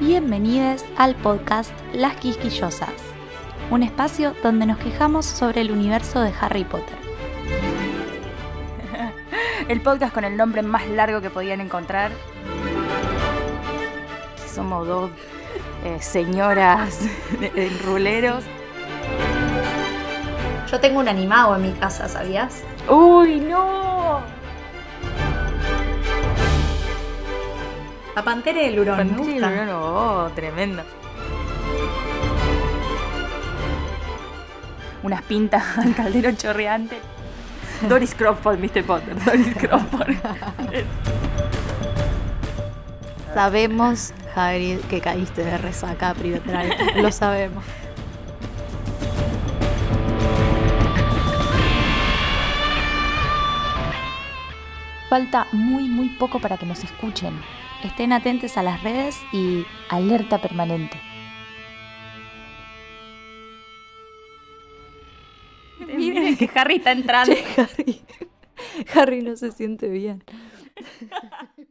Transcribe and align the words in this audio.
Bienvenidos 0.00 0.82
al 0.96 1.14
podcast 1.14 1.72
Las 1.92 2.16
Quisquillosas, 2.16 2.88
un 3.70 3.82
espacio 3.82 4.34
donde 4.42 4.64
nos 4.64 4.78
quejamos 4.78 5.26
sobre 5.26 5.60
el 5.60 5.70
universo 5.70 6.22
de 6.22 6.32
Harry 6.40 6.64
Potter. 6.64 6.96
El 9.68 9.82
podcast 9.82 10.14
con 10.14 10.24
el 10.24 10.38
nombre 10.38 10.62
más 10.62 10.88
largo 10.88 11.20
que 11.20 11.28
podían 11.28 11.60
encontrar. 11.60 12.12
Somos 14.50 14.86
dos 14.86 15.10
eh, 15.84 15.98
señoras 16.00 17.00
de 17.38 17.70
ruleros. 17.84 18.42
Yo 20.70 20.80
tengo 20.80 21.00
un 21.00 21.08
animado 21.08 21.56
en 21.56 21.62
mi 21.62 21.72
casa, 21.72 22.08
¿sabías? 22.08 22.62
¡Uy, 22.88 23.38
no! 23.38 23.89
La 28.14 28.22
pantera 28.22 28.60
del 28.60 28.78
hurón. 28.78 28.96
me 28.96 29.04
Pantera 29.04 29.30
y 29.30 29.32
gusta. 29.32 29.50
Lurón, 29.50 29.68
oh, 29.70 30.30
tremendo. 30.34 30.82
Unas 35.02 35.22
pintas 35.22 35.78
al 35.78 35.94
caldero 35.94 36.32
chorreante. 36.32 36.98
Doris 37.88 38.14
Crawford, 38.14 38.58
Mr. 38.58 38.84
Potter. 38.84 39.24
Doris 39.24 39.54
Crawford. 39.56 40.14
Sabemos, 43.34 44.12
Hagrid, 44.34 44.80
que 44.80 45.00
caíste 45.00 45.44
de 45.44 45.56
resaca 45.56 46.12
privetral. 46.14 46.76
Lo 46.96 47.10
sabemos. 47.12 47.64
Falta 55.08 55.46
muy, 55.52 55.88
muy 55.88 56.08
poco 56.10 56.38
para 56.40 56.56
que 56.56 56.66
nos 56.66 56.84
escuchen. 56.84 57.40
Estén 57.84 58.12
atentos 58.12 58.56
a 58.58 58.62
las 58.62 58.82
redes 58.82 59.16
y 59.32 59.64
alerta 59.88 60.40
permanente. 60.40 61.00
Miren 65.96 66.36
que 66.36 66.50
Harry 66.54 66.76
está 66.76 66.92
entrando. 66.92 67.34
Harry, 67.56 68.02
Harry 68.94 69.22
no 69.22 69.34
se 69.36 69.50
siente 69.50 69.88
bien. 69.88 70.22